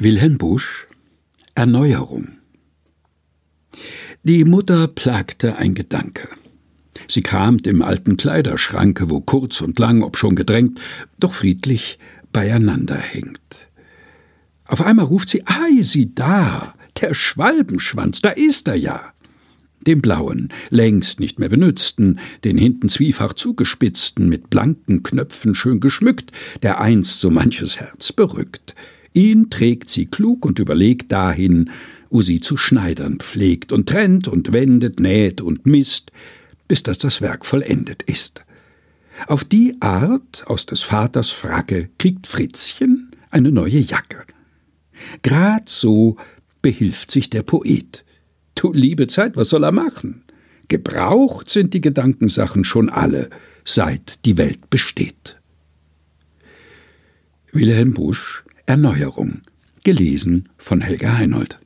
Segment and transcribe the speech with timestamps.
[0.00, 0.86] Wilhelm Busch
[1.56, 2.28] Erneuerung
[4.22, 6.28] Die Mutter plagte ein Gedanke.
[7.08, 10.80] Sie kramt im alten Kleiderschranke, wo kurz und lang, ob schon gedrängt,
[11.18, 11.98] doch friedlich
[12.32, 13.66] beieinander hängt.
[14.66, 19.12] Auf einmal ruft sie, ei, sieh da, der Schwalbenschwanz, da ist er ja.
[19.84, 26.30] Den blauen, längst nicht mehr benützten, den hinten zwiefach zugespitzten, mit blanken Knöpfen schön geschmückt,
[26.62, 28.76] der einst so manches Herz berückt.
[29.14, 31.70] Ihn trägt sie klug und überlegt dahin,
[32.10, 36.12] wo sie zu schneidern pflegt und trennt und wendet, näht und misst,
[36.68, 38.44] bis dass das Werk vollendet ist.
[39.26, 44.24] Auf die Art aus des Vaters Fracke kriegt Fritzchen eine neue Jacke.
[45.22, 46.16] Grad so
[46.62, 48.04] behilft sich der Poet.
[48.54, 50.22] Du liebe Zeit, was soll er machen?
[50.68, 53.30] Gebraucht sind die Gedankensachen schon alle,
[53.64, 55.36] seit die Welt besteht.
[57.52, 59.40] Wilhelm Busch Erneuerung.
[59.82, 61.58] Gelesen von Helga Heinold.